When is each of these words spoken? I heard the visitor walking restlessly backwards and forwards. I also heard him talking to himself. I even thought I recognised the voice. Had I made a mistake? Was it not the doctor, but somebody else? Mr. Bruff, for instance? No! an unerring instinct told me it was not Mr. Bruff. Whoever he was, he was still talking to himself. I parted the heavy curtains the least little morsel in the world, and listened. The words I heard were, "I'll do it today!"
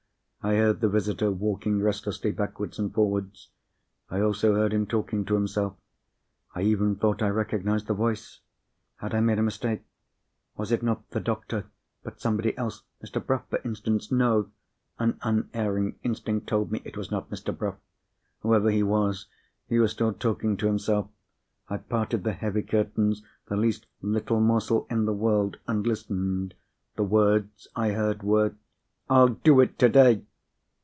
I 0.43 0.55
heard 0.55 0.81
the 0.81 0.89
visitor 0.89 1.29
walking 1.29 1.83
restlessly 1.83 2.31
backwards 2.31 2.79
and 2.79 2.91
forwards. 2.91 3.49
I 4.09 4.21
also 4.21 4.55
heard 4.55 4.73
him 4.73 4.87
talking 4.87 5.23
to 5.25 5.35
himself. 5.35 5.75
I 6.55 6.63
even 6.63 6.95
thought 6.95 7.21
I 7.21 7.29
recognised 7.29 7.85
the 7.85 7.93
voice. 7.93 8.39
Had 8.95 9.13
I 9.13 9.19
made 9.19 9.37
a 9.37 9.43
mistake? 9.43 9.83
Was 10.57 10.71
it 10.71 10.81
not 10.81 11.07
the 11.11 11.19
doctor, 11.19 11.67
but 12.01 12.19
somebody 12.19 12.57
else? 12.57 12.81
Mr. 13.05 13.23
Bruff, 13.23 13.47
for 13.51 13.61
instance? 13.63 14.11
No! 14.11 14.49
an 14.97 15.19
unerring 15.21 15.99
instinct 16.01 16.47
told 16.47 16.71
me 16.71 16.81
it 16.85 16.97
was 16.97 17.11
not 17.11 17.29
Mr. 17.29 17.55
Bruff. 17.55 17.75
Whoever 18.39 18.71
he 18.71 18.81
was, 18.81 19.27
he 19.69 19.77
was 19.77 19.91
still 19.91 20.11
talking 20.11 20.57
to 20.57 20.65
himself. 20.65 21.07
I 21.69 21.77
parted 21.77 22.23
the 22.23 22.33
heavy 22.33 22.63
curtains 22.63 23.21
the 23.47 23.57
least 23.57 23.85
little 24.01 24.39
morsel 24.39 24.87
in 24.89 25.05
the 25.05 25.13
world, 25.13 25.57
and 25.67 25.85
listened. 25.85 26.55
The 26.95 27.03
words 27.03 27.67
I 27.75 27.91
heard 27.91 28.23
were, 28.23 28.55
"I'll 29.07 29.27
do 29.35 29.59
it 29.59 29.77
today!" 29.77 30.25